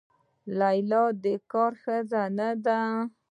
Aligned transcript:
لیلا 0.59 1.03
د 1.23 1.25
کار 1.51 1.73
ښځه 1.83 2.23
نه 2.37 2.49
ده. 2.65 2.79